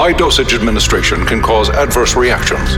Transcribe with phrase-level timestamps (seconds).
[0.00, 2.76] high dosage administration can cause adverse reactions.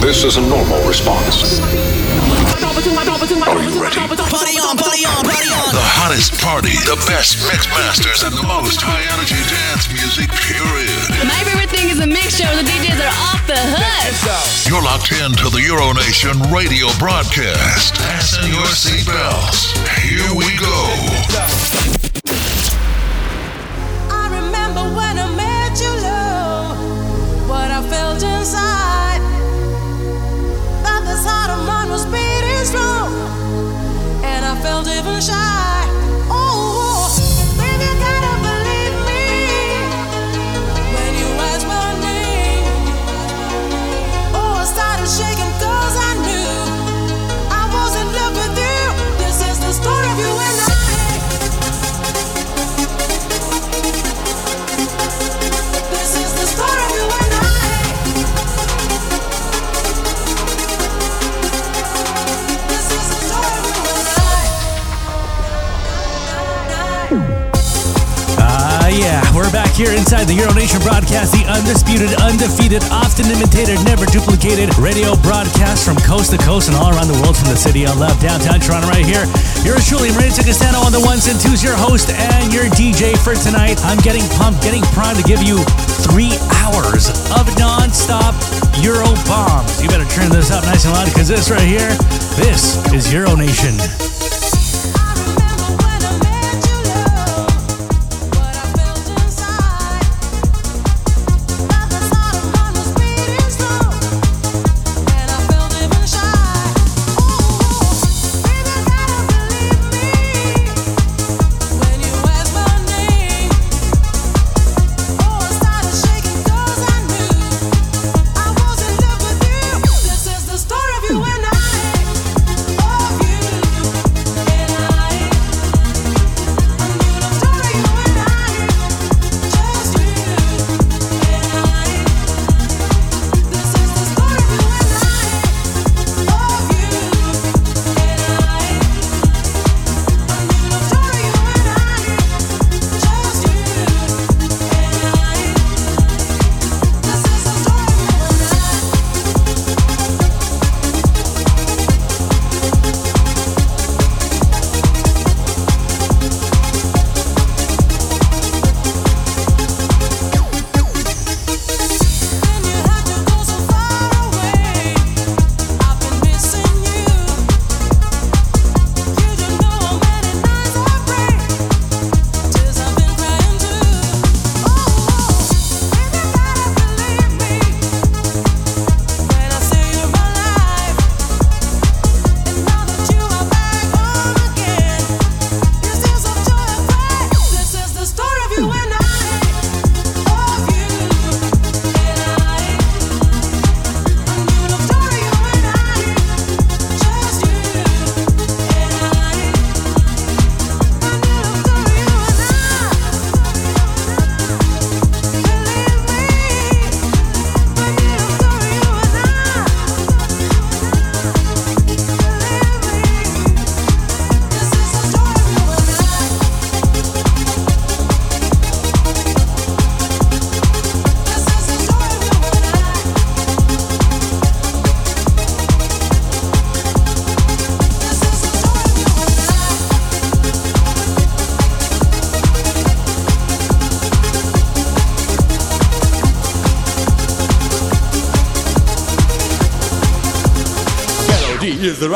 [0.00, 1.99] This is a normal response.
[3.50, 3.98] Are you ready?
[3.98, 5.74] Party on, party on, party on.
[5.74, 11.26] The hottest party, the best mix masters, and the most high energy dance music, period.
[11.26, 14.70] My favorite thing is the mixture where the DJs are off the hook.
[14.70, 17.98] You're locked in to the Euronation radio broadcast.
[17.98, 19.74] Fasten your seatbelts.
[19.98, 21.79] Here we go.
[34.82, 35.69] I even shy.
[69.80, 75.88] Here inside the Euro Nation broadcast, the undisputed, undefeated, often imitated, never duplicated radio broadcast
[75.88, 78.60] from coast to coast and all around the world from the city of love, downtown
[78.60, 79.24] Toronto, right here.
[79.64, 83.32] Yours truly, Maria Castano on the ones and twos, your host and your DJ for
[83.32, 83.80] tonight.
[83.88, 85.56] I'm getting pumped, getting primed to give you
[86.04, 88.36] three hours of non-stop
[88.84, 89.80] Euro bombs.
[89.80, 91.88] You better turn this up nice and loud because this right here,
[92.36, 93.32] this is Euro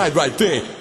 [0.05, 0.74] right, right thing.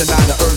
[0.00, 0.49] Goes on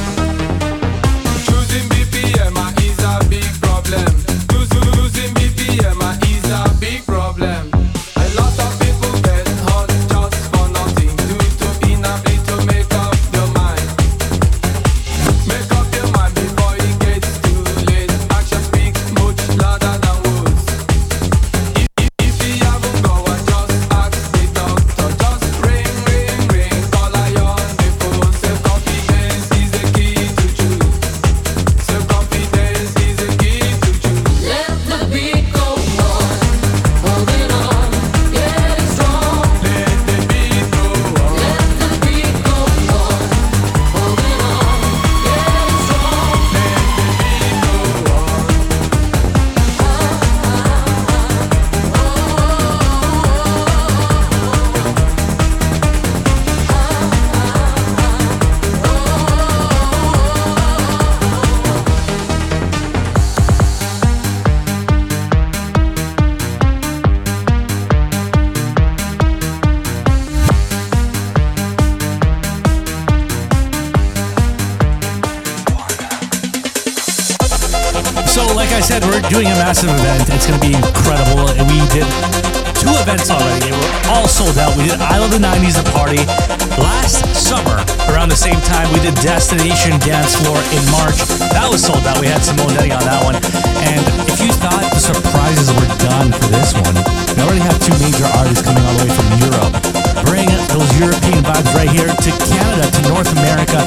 [102.65, 103.85] Canada to North America.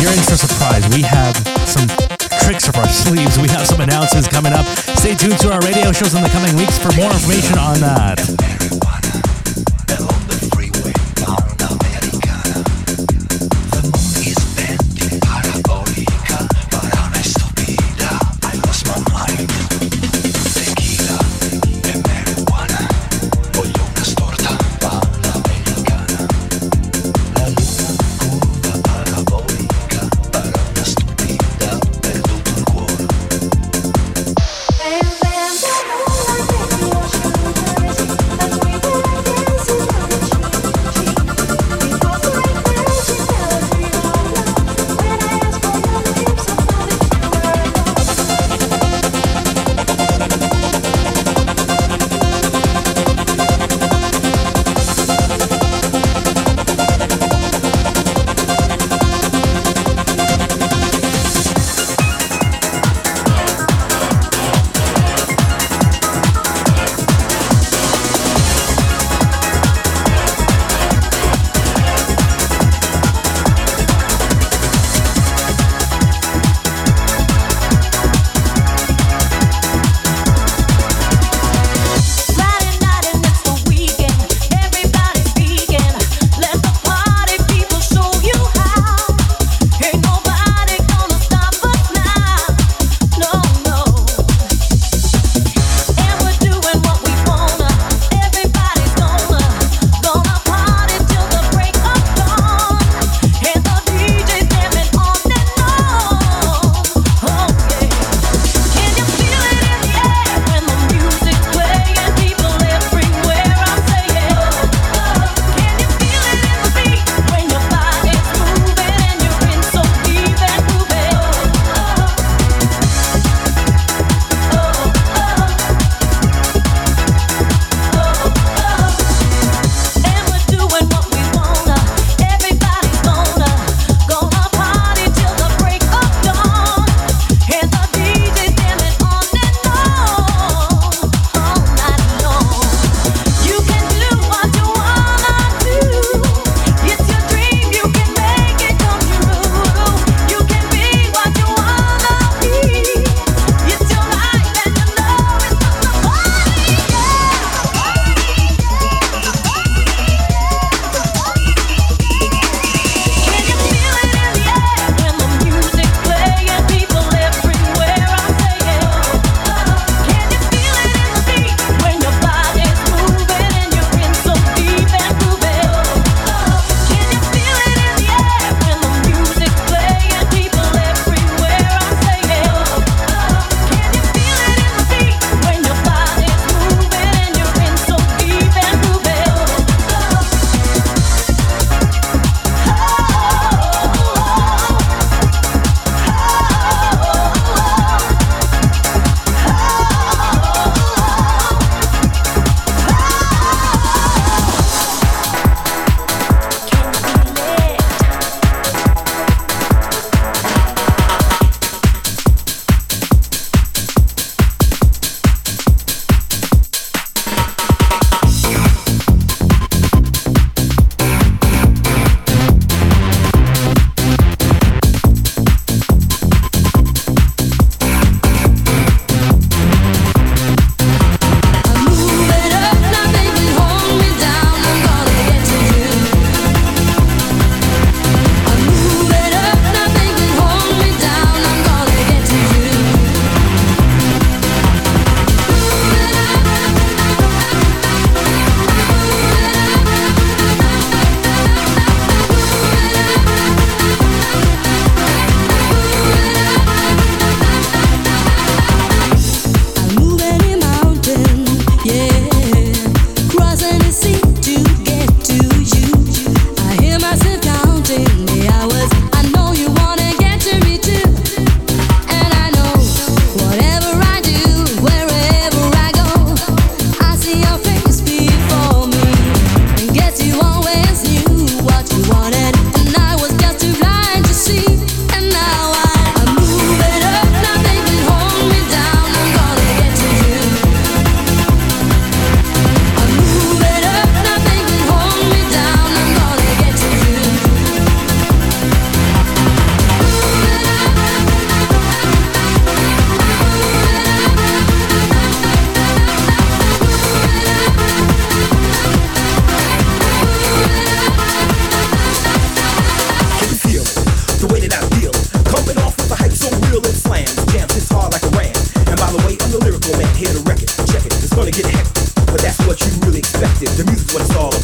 [0.00, 0.82] You're in for a surprise.
[0.94, 1.36] We have
[1.68, 1.86] some
[2.42, 3.38] tricks up our sleeves.
[3.38, 4.66] We have some announcements coming up.
[4.98, 8.57] Stay tuned to our radio shows in the coming weeks for more information on that.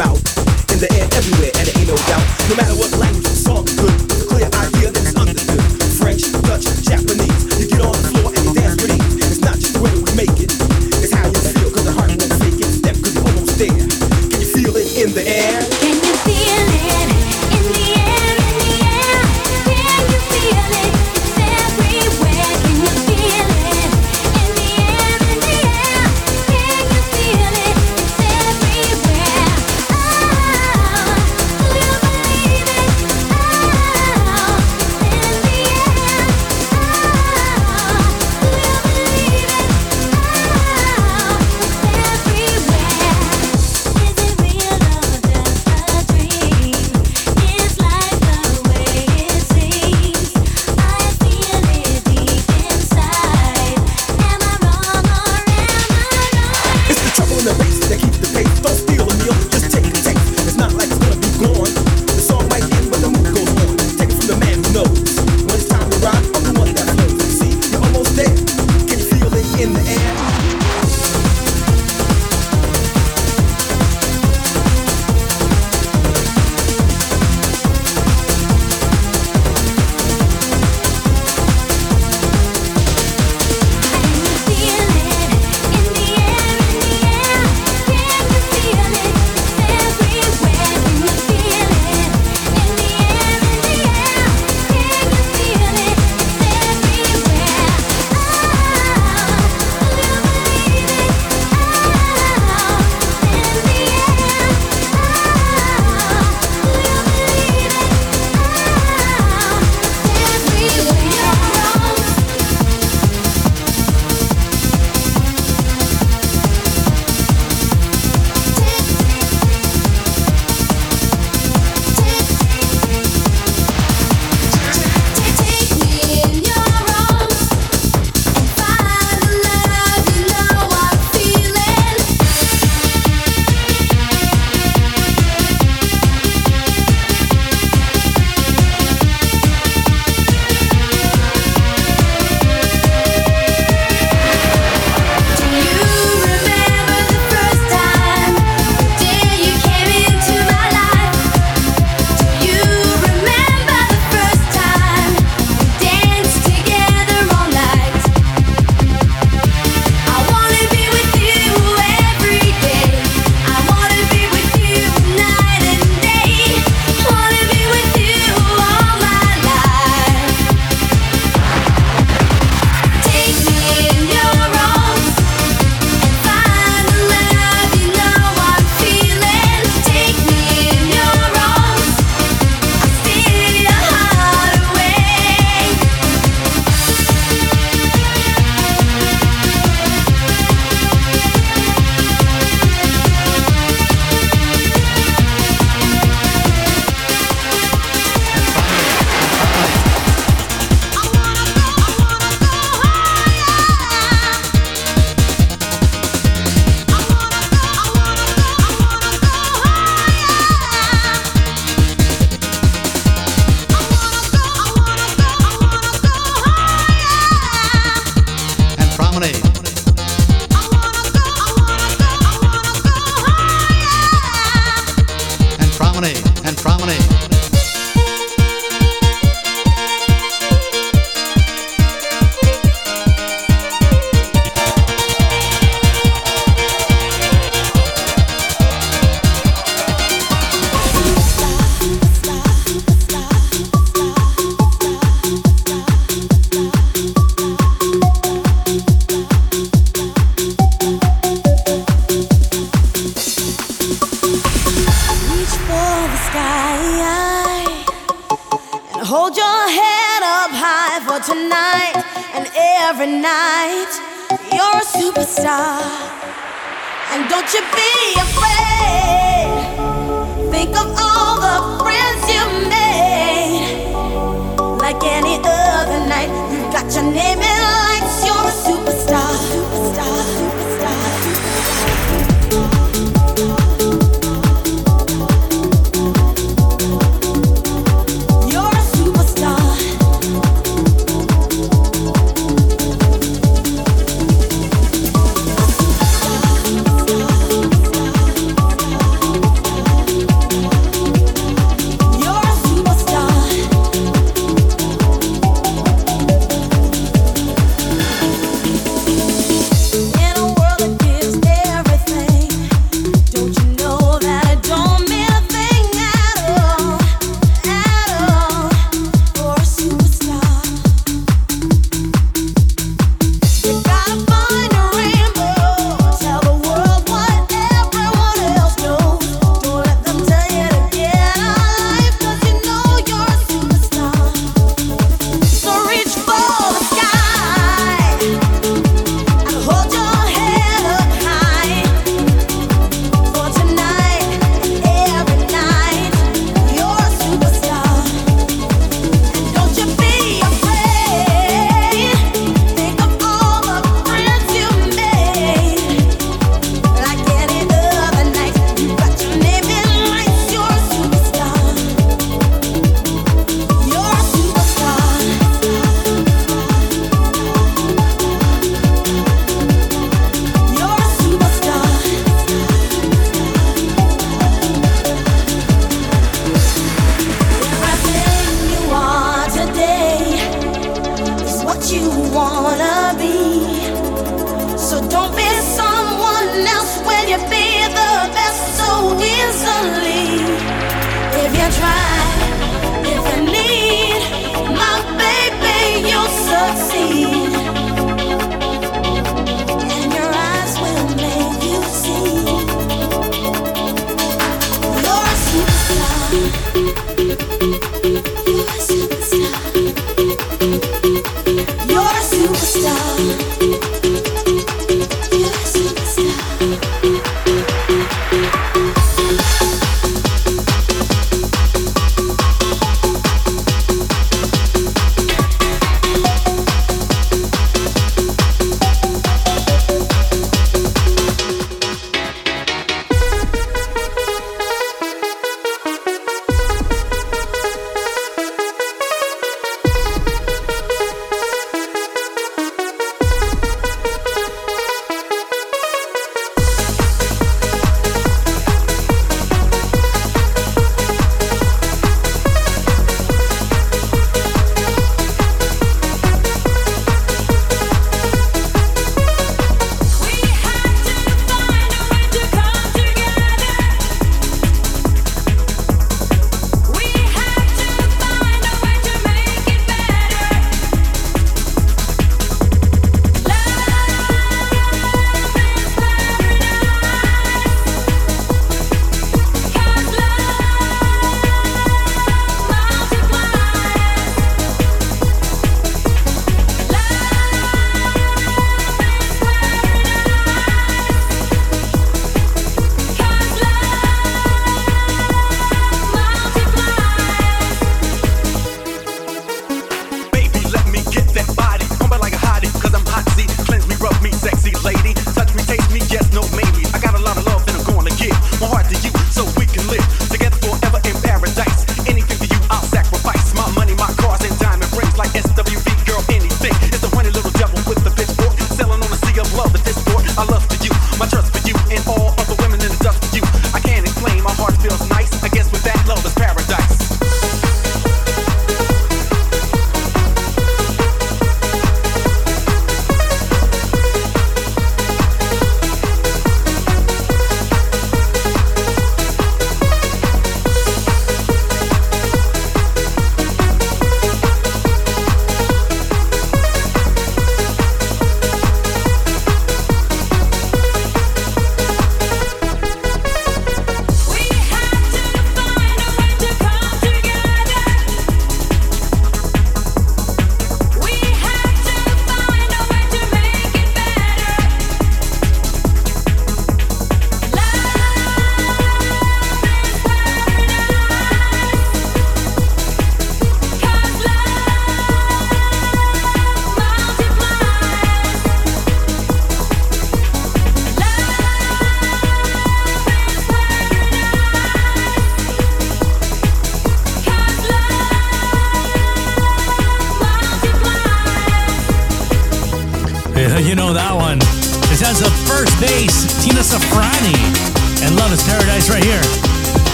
[0.00, 0.16] about.
[0.72, 2.24] In the air, everywhere, and there ain't no doubt.
[2.48, 3.09] No matter what life.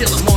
[0.00, 0.29] Till the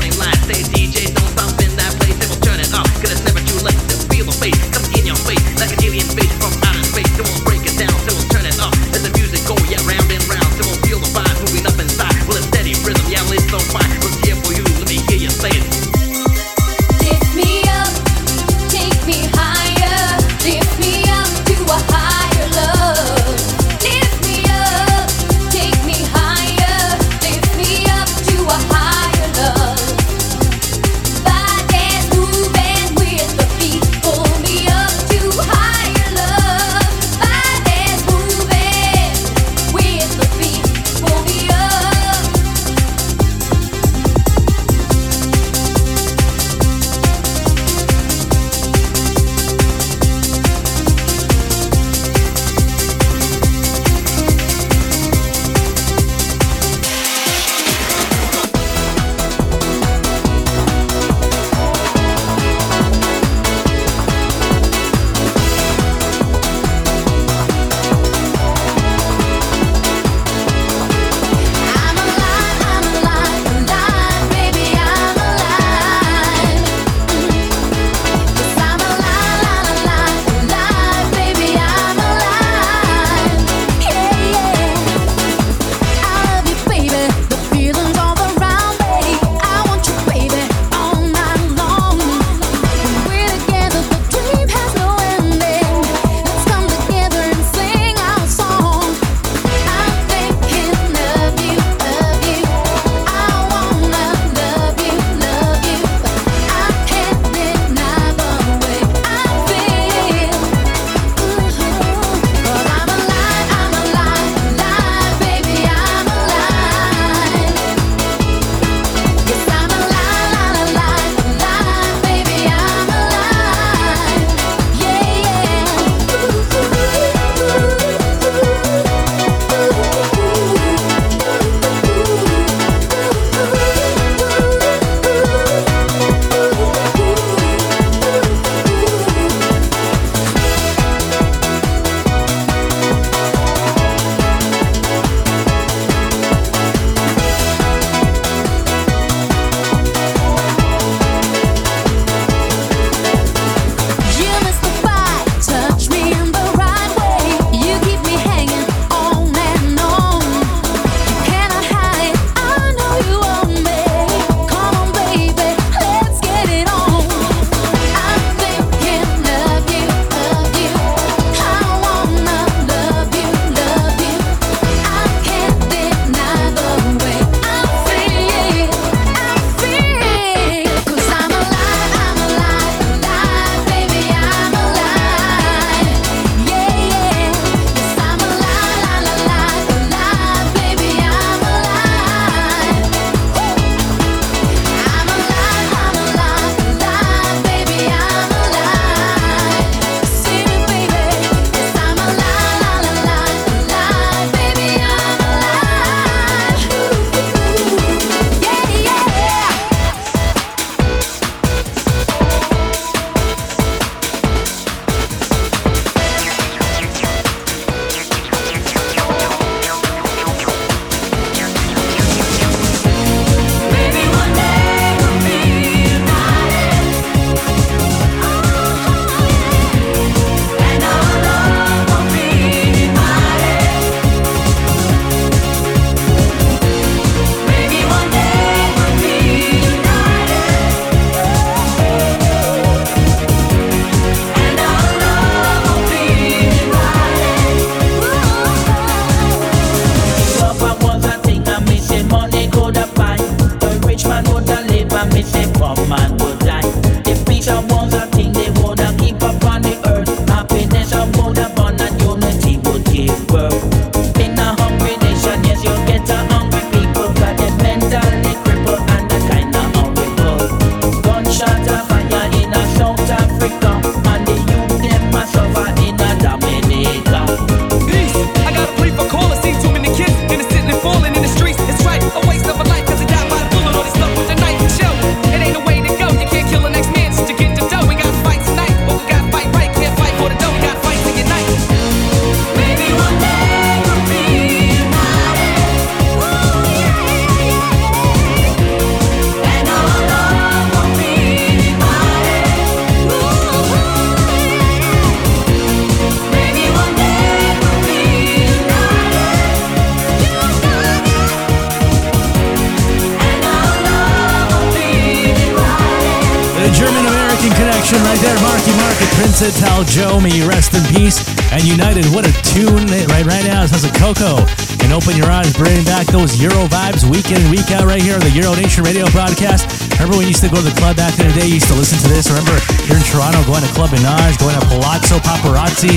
[322.24, 323.67] what a tune right, right now.
[323.67, 324.39] It has a Coco.
[324.84, 328.01] And open your eyes, bringing back those Euro vibes week in and week out right
[328.01, 329.67] here on the Euro Nation radio broadcast.
[329.99, 331.71] Remember when you used to go to the club back in the day, you used
[331.71, 332.32] to listen to this.
[332.32, 332.55] Remember
[332.88, 335.95] here in Toronto, going to Club Menage, going to Palazzo Paparazzi.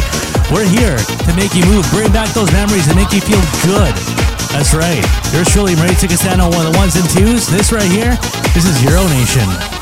[0.50, 3.94] We're here to make you move, bring back those memories and make you feel good.
[4.54, 5.02] That's right.
[5.34, 5.98] You're get Marie
[6.42, 7.46] on one of the ones and twos.
[7.50, 8.14] This right here,
[8.54, 9.75] this is Euro Nation.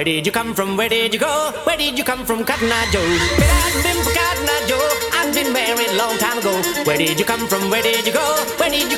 [0.00, 0.78] Where did you come from?
[0.78, 1.52] Where did you go?
[1.64, 3.04] Where did you come from, Cotton Eye Joe?
[3.36, 4.88] But I've been for Cotton Eye Joe.
[5.12, 6.56] I've been married a long time ago.
[6.88, 7.68] Where did you come from?
[7.68, 8.24] Where did you go?
[8.56, 8.96] Where did you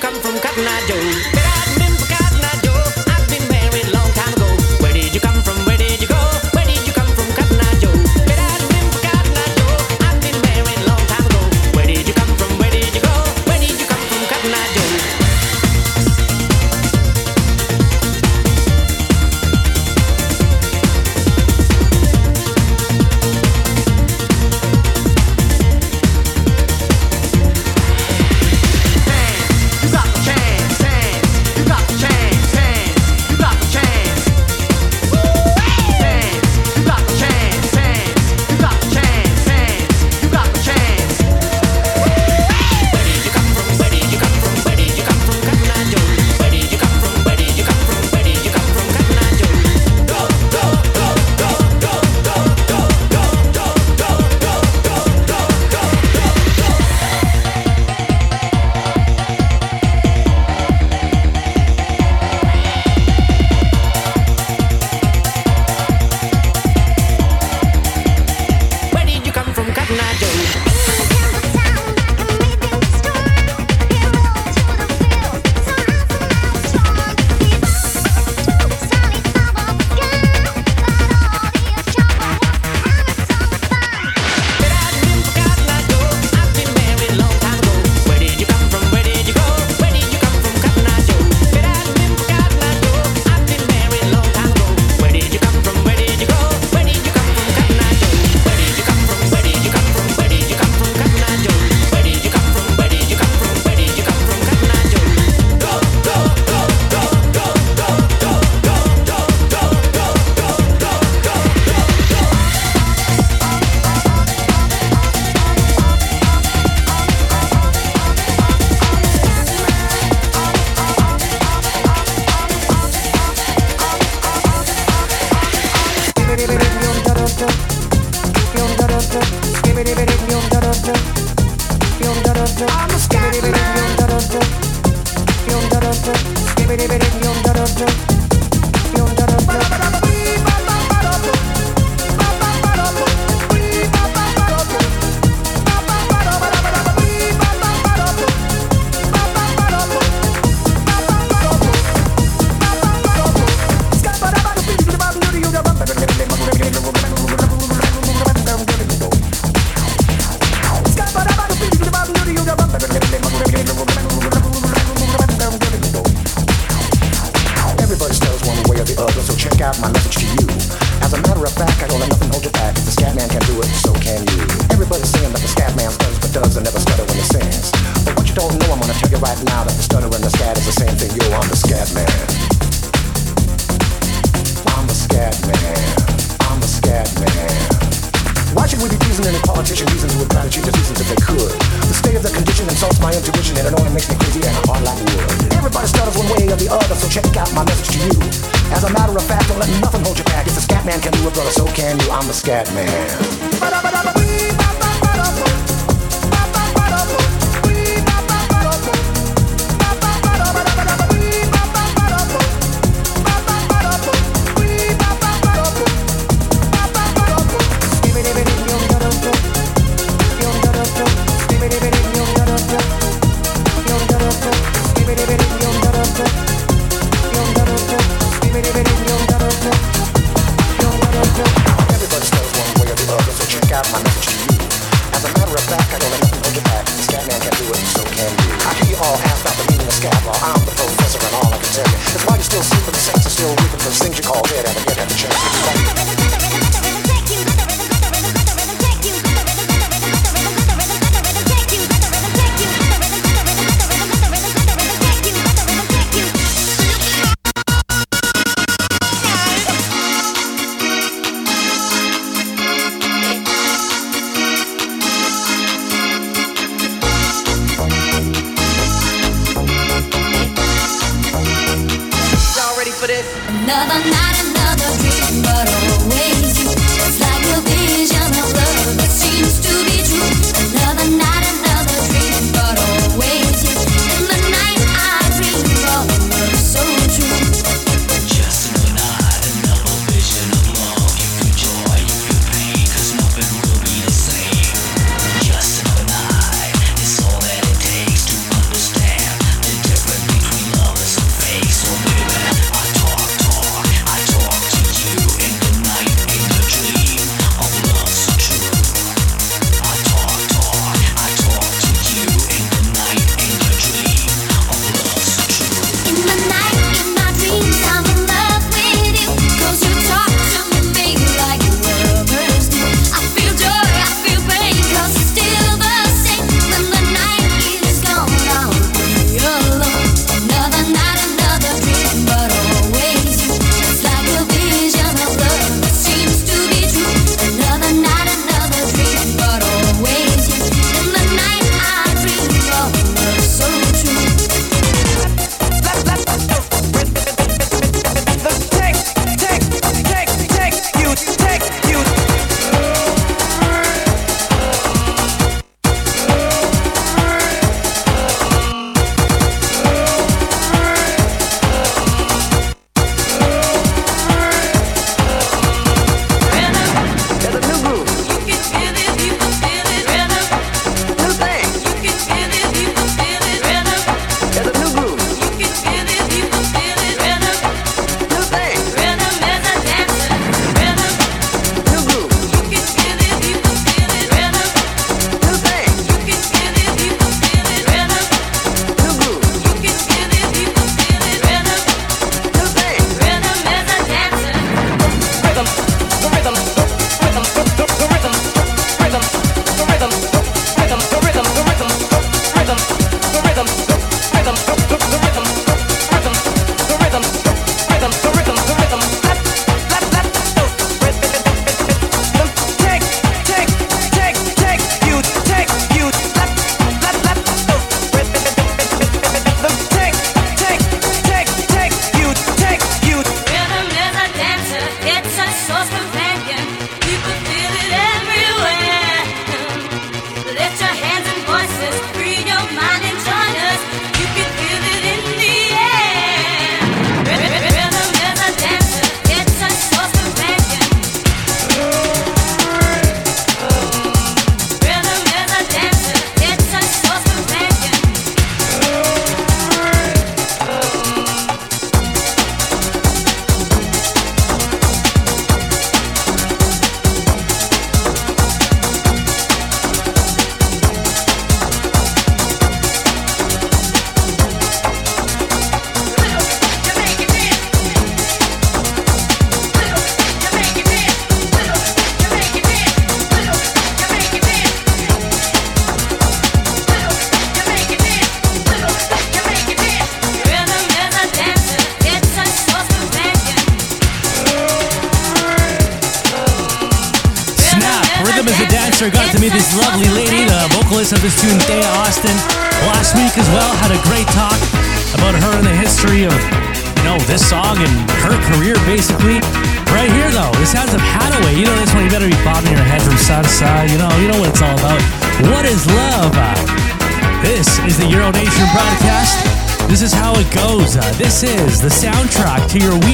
[512.72, 513.11] to your week.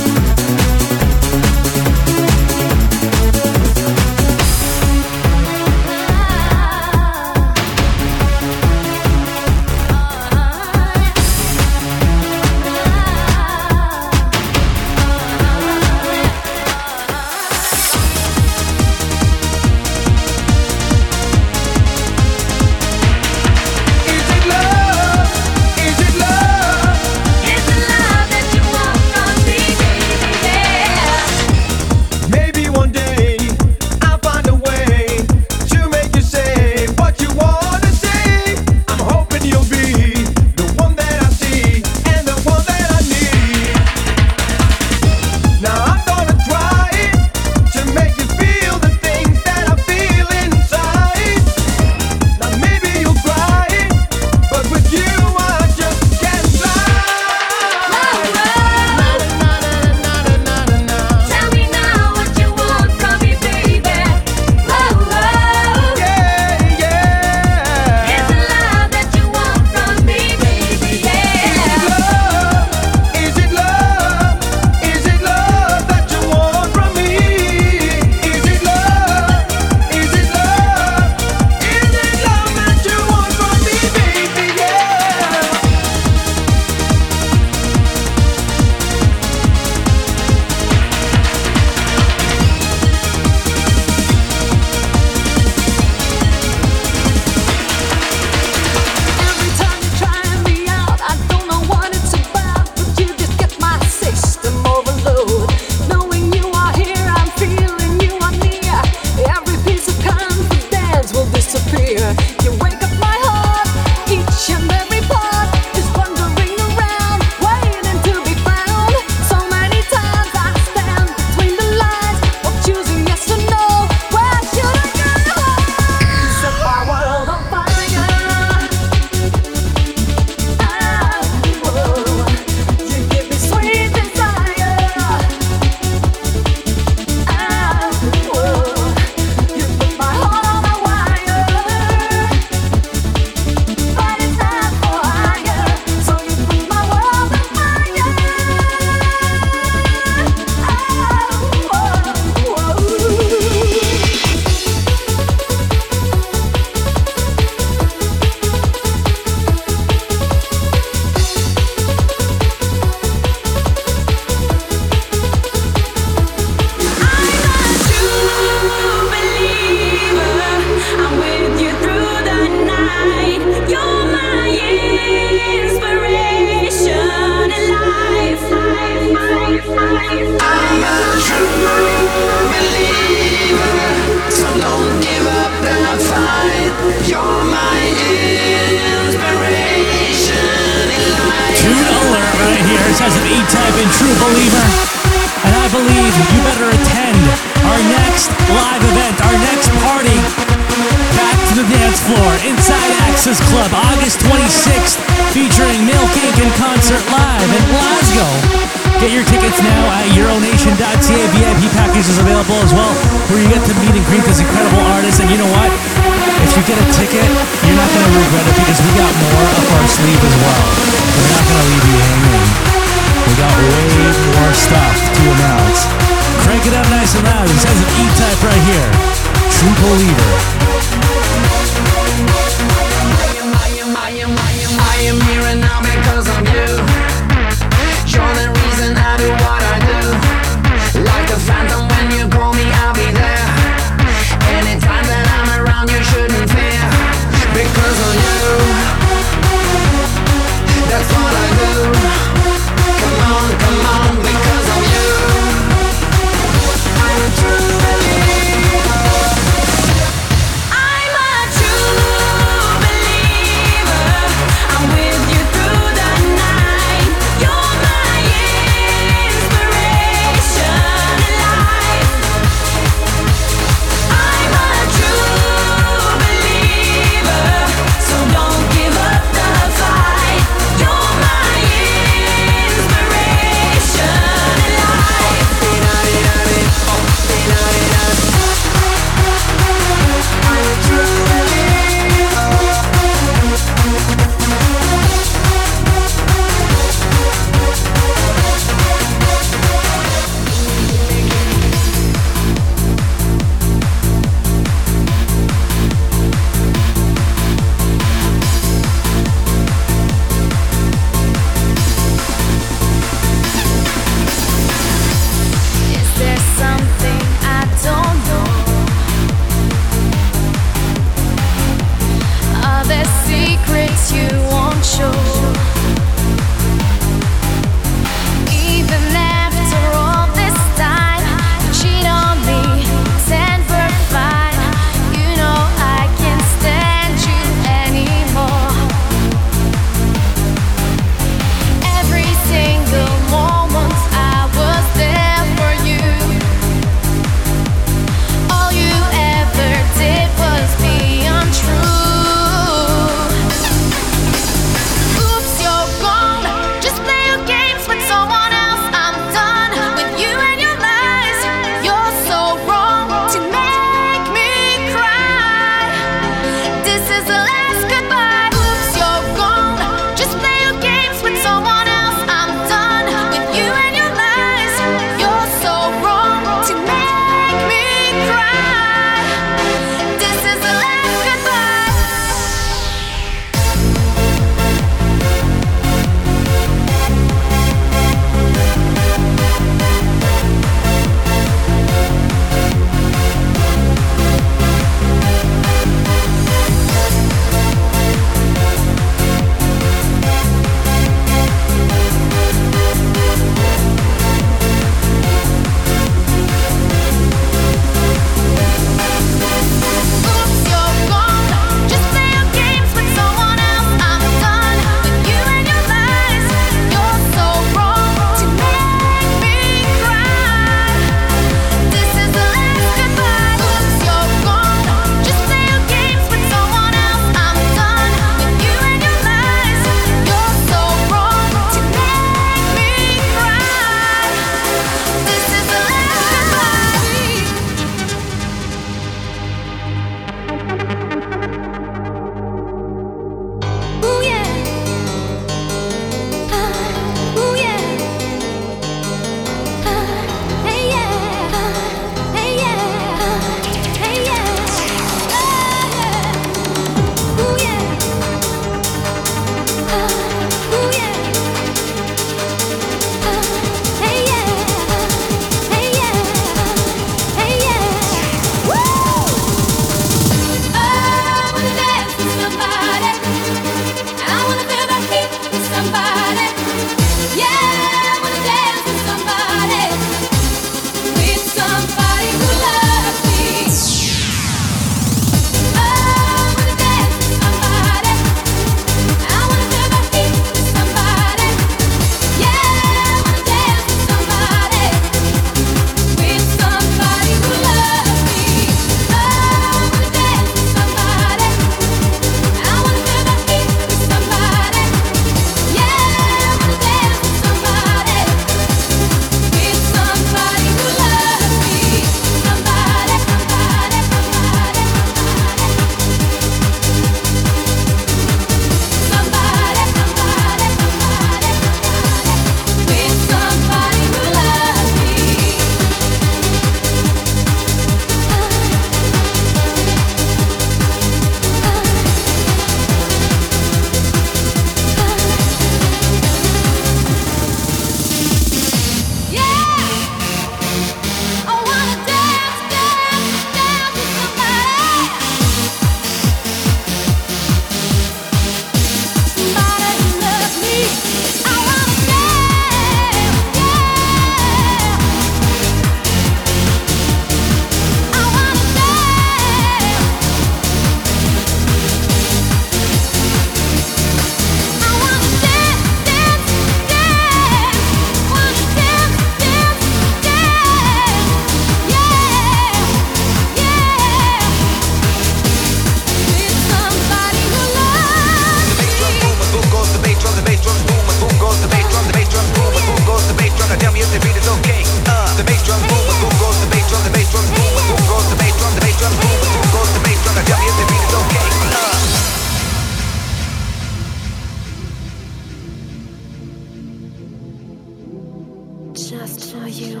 [598.94, 600.00] just for you.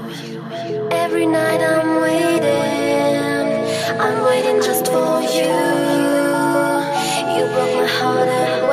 [0.92, 3.50] Every night I'm waiting,
[4.00, 5.54] I'm waiting just for you.
[7.34, 8.63] You broke my heart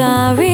[0.00, 0.49] sorry,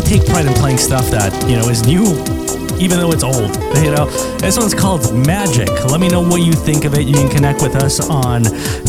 [0.00, 2.04] we take pride in playing stuff that, you know, is new
[2.80, 3.54] even though it's old.
[3.84, 4.06] You know,
[4.38, 5.68] this one's called Magic.
[5.84, 7.06] Let me know what you think of it.
[7.06, 8.42] You can connect with us on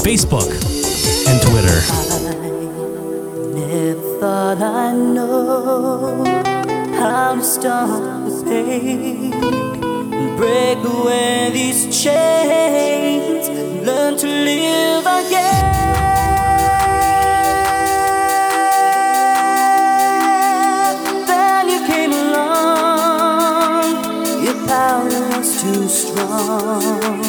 [0.05, 0.49] Facebook
[1.27, 1.79] and Twitter.
[3.59, 6.23] Never thought I'd know
[6.97, 7.89] how to stop
[8.29, 9.31] the pain
[10.37, 13.49] break away these chains,
[13.85, 15.50] learn to live again.
[26.73, 27.20] 哦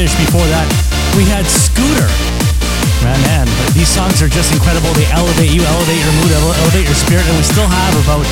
[0.00, 0.64] Before that,
[1.12, 2.08] we had Scooter.
[3.04, 3.44] Man, man,
[3.76, 4.88] these songs are just incredible.
[4.96, 8.24] They elevate you, elevate your mood, elevate your spirit, and we still have about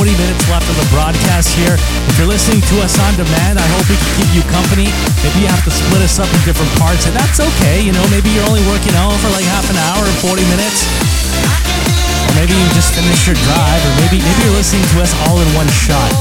[0.00, 1.76] 40 minutes left of the broadcast here.
[2.08, 4.88] If you're listening to us on demand, I hope we can keep you company.
[5.20, 7.84] If you have to split us up in different parts, and that's okay.
[7.84, 10.88] You know, maybe you're only working out for like half an hour or 40 minutes.
[10.88, 15.36] Or maybe you just finished your drive, or maybe maybe you're listening to us all
[15.36, 16.16] in one shot.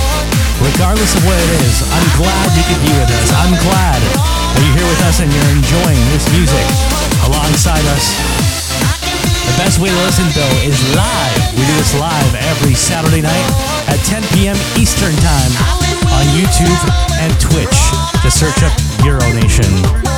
[0.59, 3.31] Regardless of what it is, I'm glad you could be with us.
[3.31, 6.65] I'm glad are you here with us and you're enjoying this music
[7.27, 8.05] alongside us?
[9.45, 11.41] The best way to listen, though, is live.
[11.53, 13.47] We do this live every Saturday night
[13.89, 14.57] at 10 p.m.
[14.77, 15.53] Eastern Time
[16.13, 16.81] on YouTube
[17.19, 17.77] and Twitch.
[18.23, 18.73] To search up
[19.05, 20.08] Euro Nation.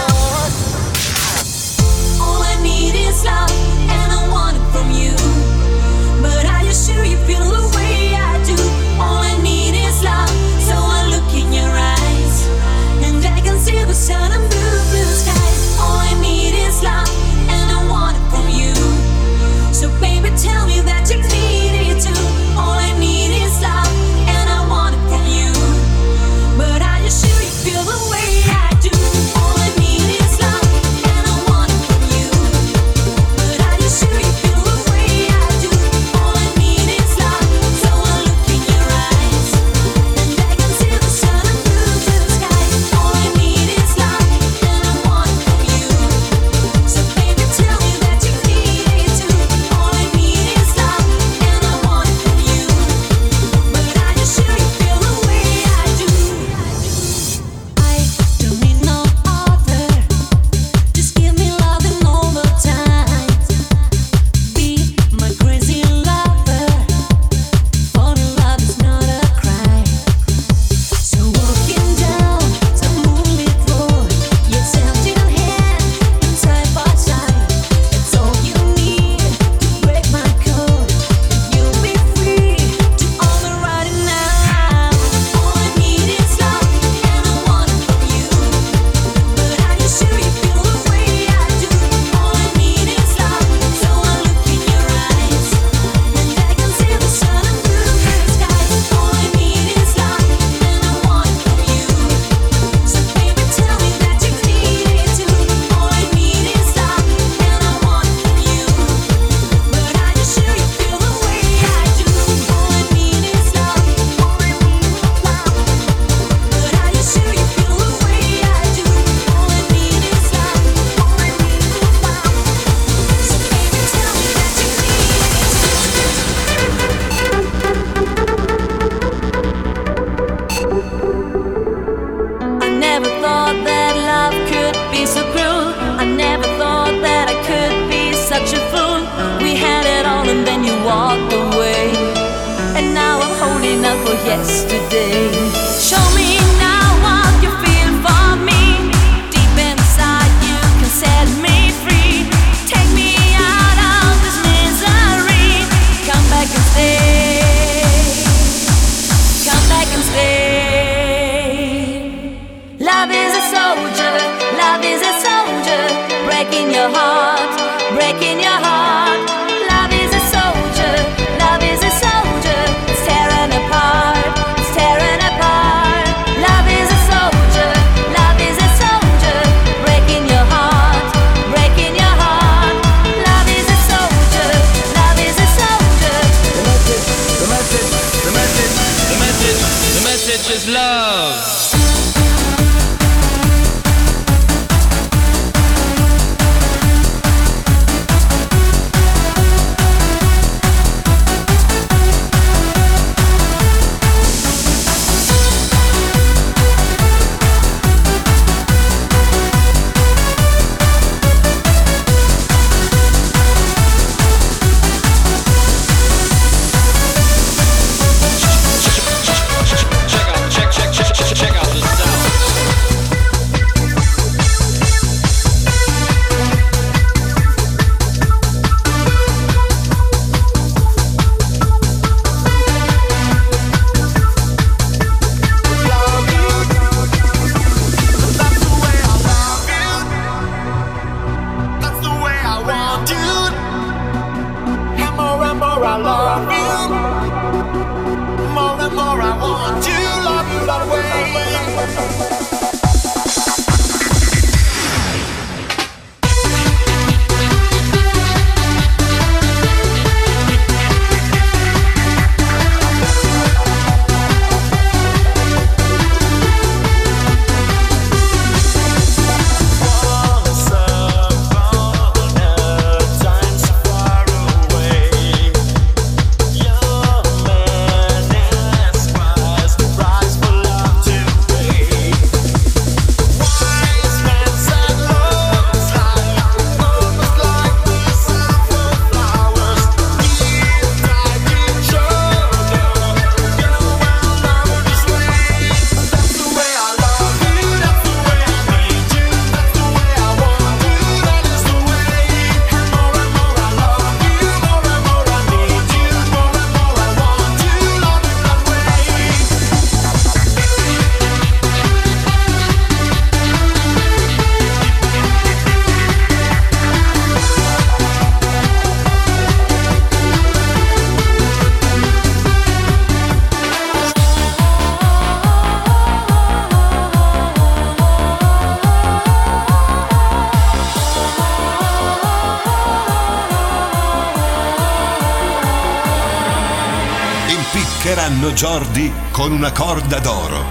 [338.54, 340.64] Giordi con una corda d'oro.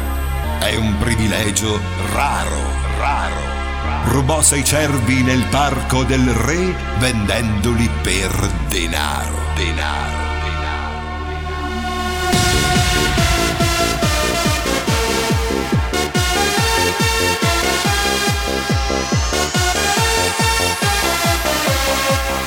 [0.59, 1.81] È un privilegio
[2.13, 2.61] raro,
[2.99, 3.41] raro.
[4.05, 10.19] Rubò sei cervi nel parco del re vendendoli per denaro, denaro.
[22.11, 22.40] Thank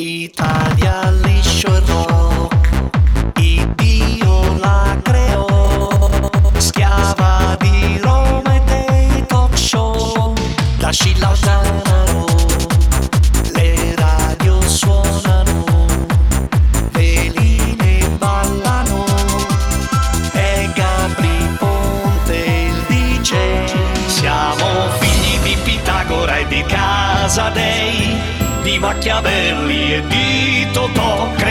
[0.00, 2.17] Italia liscio e rock,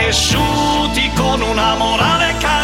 [0.08, 2.57] cresciuti con una morale cattolica.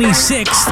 [0.00, 0.64] 26th.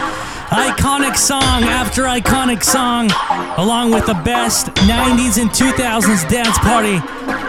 [0.48, 3.10] Iconic song after iconic song,
[3.58, 6.96] along with the best 90s and 2000s dance party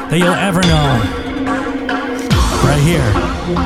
[0.10, 1.00] that you'll ever know.
[2.68, 3.08] Right here,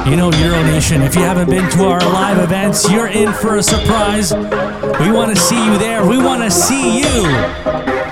[0.08, 1.01] you know Euro Nation.
[1.01, 4.32] If you haven't been to our live events, you're in for a surprise.
[4.32, 6.06] We want to see you there.
[6.06, 7.25] We want to see you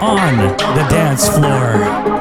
[0.01, 2.20] on the dance floor.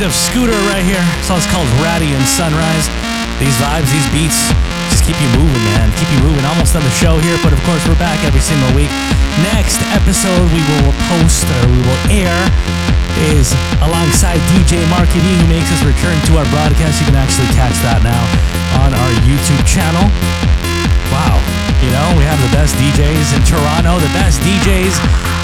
[0.00, 1.04] Of Scooter right here.
[1.20, 2.88] Song's called Ratty and Sunrise.
[3.36, 4.40] These vibes, these beats,
[4.88, 5.92] just keep you moving, man.
[6.00, 6.40] Keep you moving.
[6.48, 8.88] Almost on the show here, but of course we're back every single week.
[9.52, 12.36] Next episode we will post or we will air
[13.36, 13.52] is
[13.84, 16.96] alongside DJ Marky D who makes his return to our broadcast.
[16.96, 18.22] You can actually catch that now
[18.80, 20.08] on our YouTube channel.
[21.12, 21.36] Wow.
[21.84, 24.96] You know, we have the best DJs in Toronto, the best DJs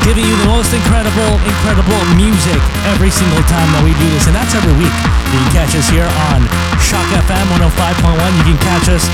[0.08, 2.56] giving you the most incredible, incredible music
[2.88, 4.24] every single time that we do this.
[4.24, 4.94] And that's every week.
[5.28, 6.40] You can catch us here on
[6.80, 8.16] Shock FM 105.1.
[8.40, 9.04] You can catch us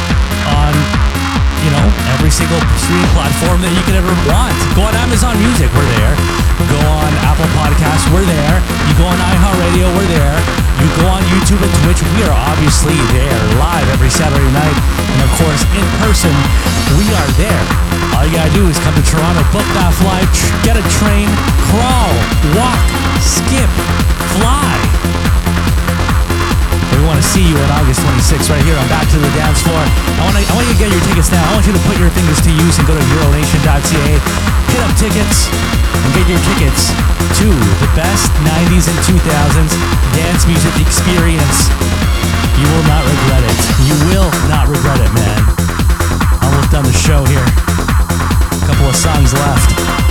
[0.54, 0.70] on,
[1.66, 1.82] you know,
[2.14, 4.54] every single streaming platform that you could ever want.
[4.78, 6.14] Go on Amazon Music, we're there.
[6.62, 8.62] Go on Apple Podcasts, we're there.
[8.86, 10.38] You go on iHeartRadio, we're there.
[10.78, 14.78] You go on YouTube and Twitch, we are obviously there live every Saturday night.
[15.18, 16.30] And of course, in person,
[16.94, 17.93] we are there.
[18.14, 20.30] All you gotta do is come to Toronto, book that flight,
[20.62, 21.26] get a train,
[21.68, 22.14] crawl,
[22.54, 22.78] walk,
[23.18, 23.70] skip,
[24.38, 24.70] fly.
[26.94, 29.60] We want to see you on August 26th right here on Back to the Dance
[29.66, 29.76] Floor.
[29.76, 31.42] I want, to, I want you to get your tickets now.
[31.42, 34.08] I want you to put your fingers to use and go to Euronation.ca,
[34.72, 36.94] hit up tickets, and get your tickets
[37.42, 39.74] to the best 90s and 2000s
[40.14, 41.66] dance music experience.
[42.62, 43.58] You will not regret it.
[43.90, 45.40] You will not regret it, man.
[46.46, 47.73] Almost done the show here.
[48.66, 50.03] Couple of songs left.